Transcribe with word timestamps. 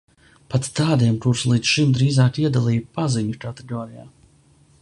Pat 0.53 0.69
tādiem, 0.79 1.19
kurus 1.25 1.43
līdz 1.51 1.69
šim 1.73 1.93
drīzāk 1.99 2.41
iedalīju 2.47 2.89
paziņu 2.99 3.41
kategorijā. 3.47 4.09